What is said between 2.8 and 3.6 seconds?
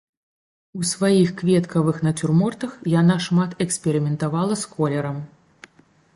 яна шмат